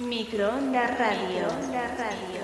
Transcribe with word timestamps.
Microondas 0.00 0.96
Radio. 0.96 1.48
Radio. 1.48 1.96
Radio. 1.98 2.37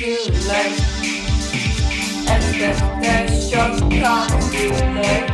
late. 0.00 0.80
And 2.26 2.42
then 2.58 2.76
there's 3.02 3.52
late. 4.96 5.30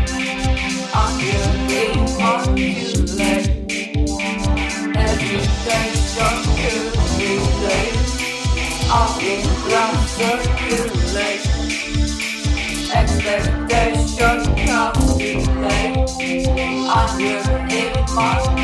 I 0.92 1.14
feel 1.24 1.46
too 1.68 3.02
late. 3.14 3.48
Everything's 4.96 6.02
just 6.16 6.44
too 7.16 7.38
late. 7.62 7.98
I've 8.90 9.14
been 9.20 9.46
blasted 9.66 10.42
too 10.58 10.86
late. 11.14 11.46
Expectations 12.92 14.46
come 14.66 14.98
too 15.16 15.40
late. 15.62 16.10
I 16.88 17.06
feel 17.16 17.42
it 17.70 17.94
must 18.14 18.56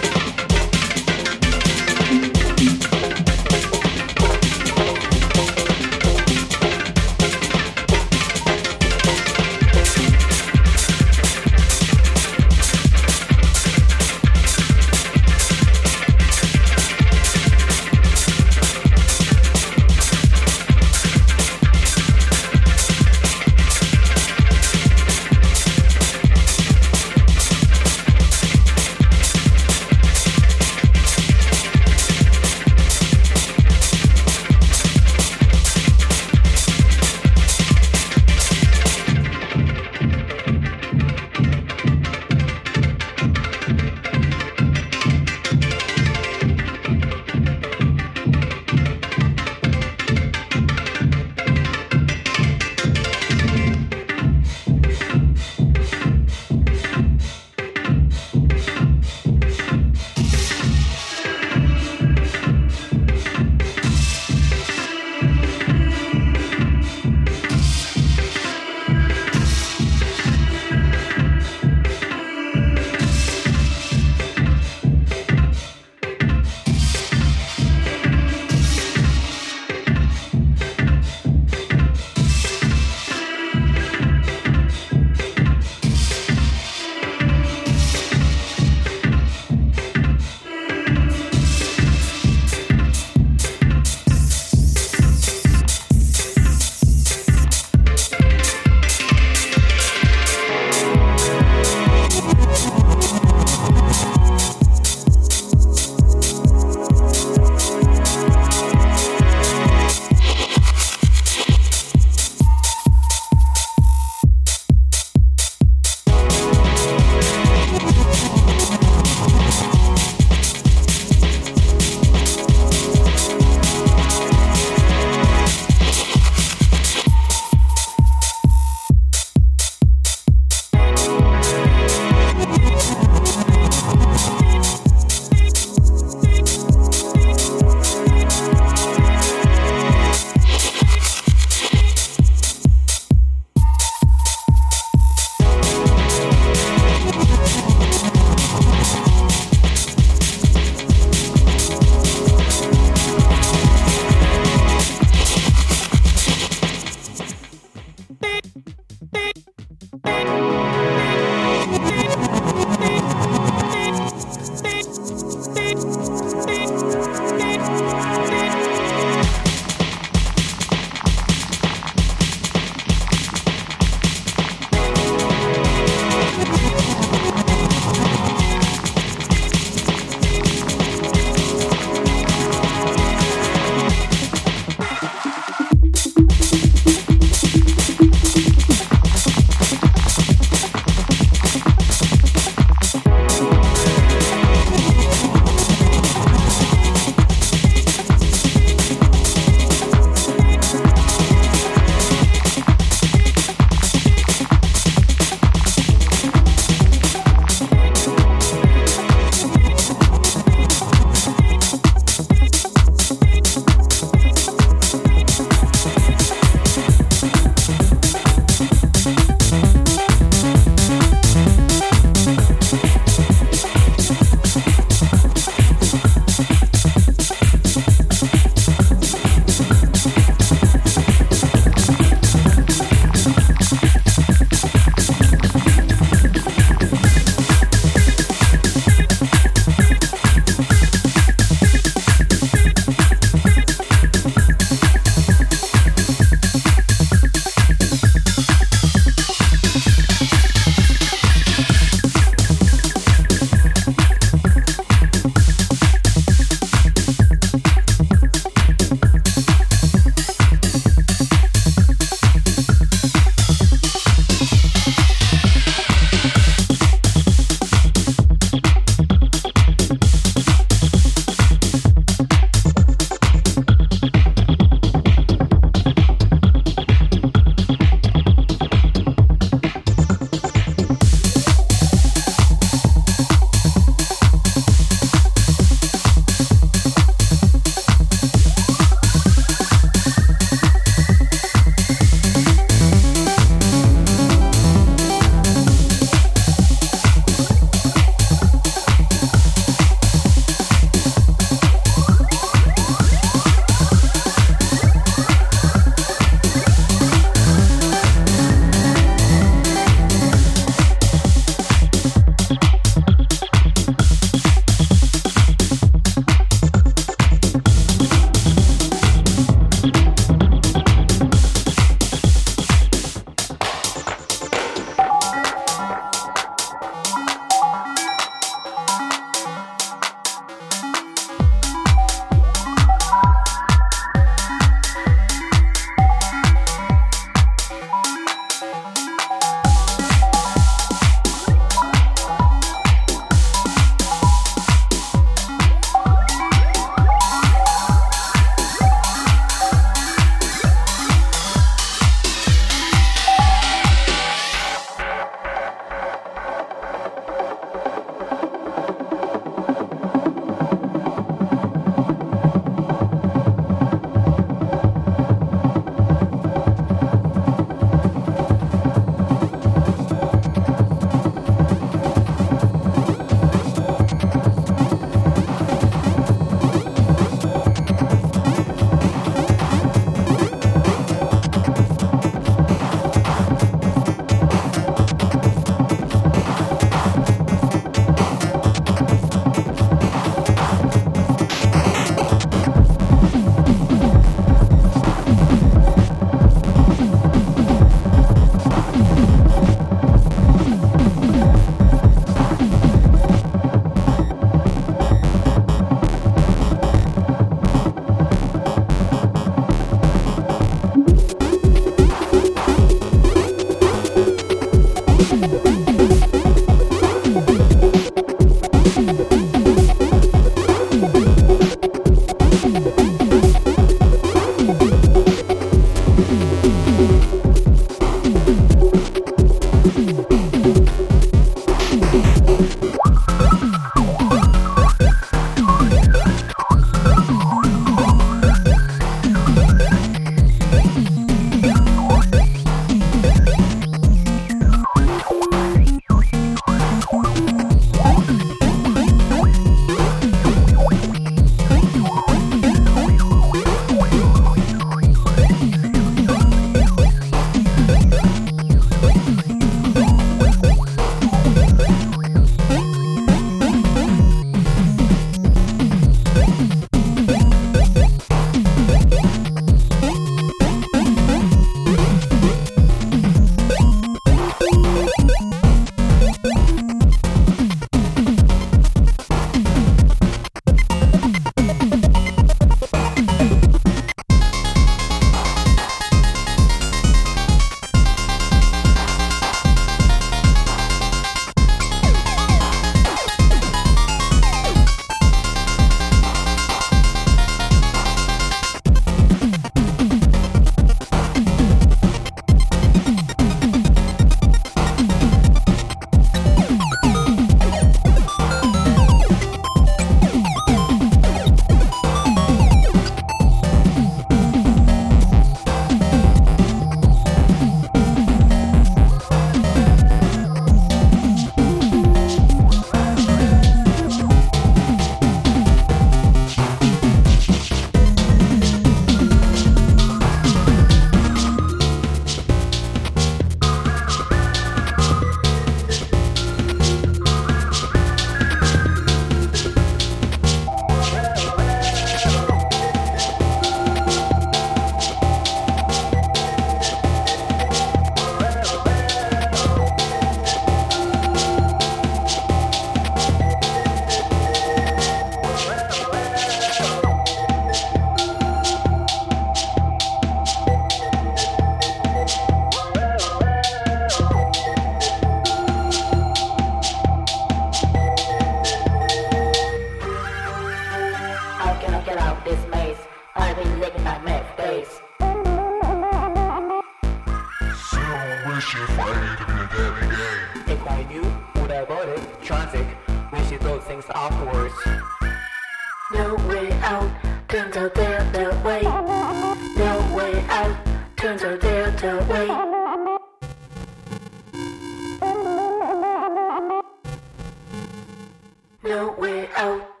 No 598.83 599.11
way 599.11 599.47
out. 599.55 600.00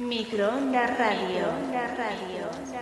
Microonda 0.00 0.94
Radio. 0.96 1.52
Microonda 1.52 1.94
Radio. 1.96 2.77